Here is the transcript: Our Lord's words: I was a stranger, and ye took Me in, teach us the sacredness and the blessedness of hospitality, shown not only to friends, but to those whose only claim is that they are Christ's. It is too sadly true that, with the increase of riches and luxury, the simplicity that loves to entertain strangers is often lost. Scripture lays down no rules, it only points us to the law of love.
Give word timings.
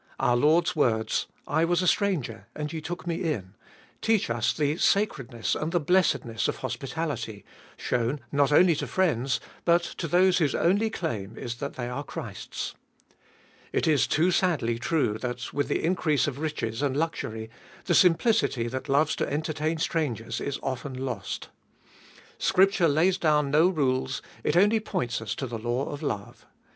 Our 0.19 0.35
Lord's 0.35 0.75
words: 0.75 1.27
I 1.47 1.63
was 1.63 1.83
a 1.83 1.87
stranger, 1.87 2.47
and 2.55 2.73
ye 2.73 2.81
took 2.81 3.05
Me 3.05 3.17
in, 3.17 3.53
teach 4.01 4.31
us 4.31 4.51
the 4.51 4.77
sacredness 4.77 5.53
and 5.53 5.71
the 5.71 5.79
blessedness 5.79 6.47
of 6.47 6.55
hospitality, 6.55 7.45
shown 7.77 8.19
not 8.31 8.51
only 8.51 8.75
to 8.77 8.87
friends, 8.87 9.39
but 9.63 9.83
to 9.83 10.07
those 10.07 10.39
whose 10.39 10.55
only 10.55 10.89
claim 10.89 11.37
is 11.37 11.57
that 11.57 11.75
they 11.75 11.87
are 11.87 12.03
Christ's. 12.03 12.73
It 13.71 13.85
is 13.85 14.07
too 14.07 14.31
sadly 14.31 14.79
true 14.79 15.19
that, 15.19 15.53
with 15.53 15.67
the 15.67 15.83
increase 15.83 16.25
of 16.25 16.39
riches 16.39 16.81
and 16.81 16.97
luxury, 16.97 17.51
the 17.85 17.93
simplicity 17.93 18.67
that 18.69 18.89
loves 18.89 19.15
to 19.17 19.31
entertain 19.31 19.77
strangers 19.77 20.41
is 20.41 20.57
often 20.63 20.95
lost. 20.95 21.49
Scripture 22.39 22.87
lays 22.89 23.19
down 23.19 23.51
no 23.51 23.67
rules, 23.67 24.23
it 24.43 24.57
only 24.57 24.79
points 24.79 25.21
us 25.21 25.35
to 25.35 25.45
the 25.45 25.59
law 25.59 25.85
of 25.89 26.01
love. 26.01 26.47